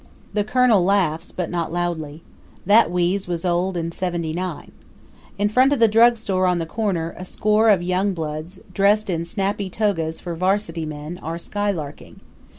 The 0.33 0.43
Colonel 0.43 0.83
laughs, 0.83 1.31
but 1.31 1.51
not 1.51 1.71
loudly. 1.71 2.23
That 2.65 2.89
wheeze 2.89 3.27
was 3.27 3.45
old 3.45 3.77
in 3.77 3.91
79. 3.91 4.71
In 5.37 5.47
front 5.47 5.73
of 5.73 5.77
the 5.77 5.87
drug 5.87 6.17
store 6.17 6.47
on 6.47 6.57
the 6.57 6.65
corner 6.65 7.13
a 7.19 7.23
score 7.23 7.69
of 7.69 7.83
young 7.83 8.13
bloods, 8.15 8.59
dressed 8.73 9.11
in 9.11 9.25
snappy 9.25 9.69
togas 9.69 10.19
for 10.19 10.33
Varsity 10.33 10.87
men, 10.87 11.19
are 11.21 11.37
skylarking. 11.37 12.15